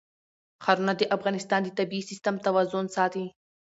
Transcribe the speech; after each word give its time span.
ښارونه 0.63 0.93
د 0.97 1.01
افغانستان 1.15 1.61
د 1.63 1.69
طبعي 1.77 2.01
سیسټم 2.09 2.35
توازن 2.45 2.85
ساتي. 2.95 3.25